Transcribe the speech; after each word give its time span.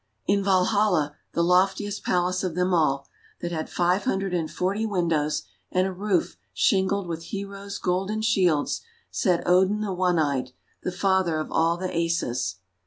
In 0.25 0.43
Valhalla, 0.43 1.15
the 1.33 1.43
loftiest 1.43 2.03
palace 2.03 2.43
of 2.43 2.55
them 2.55 2.73
all, 2.73 3.07
that 3.39 3.51
had 3.51 3.69
five 3.69 4.03
hundred 4.05 4.33
and 4.33 4.49
forty 4.49 4.83
windows 4.83 5.43
and 5.71 5.85
a 5.85 5.93
roof 5.93 6.37
shingled 6.55 7.05
with 7.05 7.25
heroes' 7.25 7.77
golden 7.77 8.23
shields, 8.23 8.81
sat 9.11 9.45
Odin 9.47 9.81
the 9.81 9.93
One 9.93 10.17
Eyed, 10.17 10.53
the 10.81 10.91
father 10.91 11.37
of 11.37 11.51
all 11.51 11.77
the 11.77 11.93
Asas. 11.95 12.55